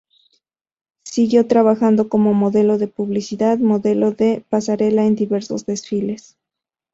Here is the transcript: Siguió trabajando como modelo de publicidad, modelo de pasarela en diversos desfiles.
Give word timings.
Siguió 1.03 1.45
trabajando 1.45 2.09
como 2.09 2.33
modelo 2.33 2.79
de 2.79 2.87
publicidad, 2.87 3.59
modelo 3.59 4.11
de 4.11 4.43
pasarela 4.49 5.05
en 5.05 5.15
diversos 5.15 5.67
desfiles. 5.67 6.37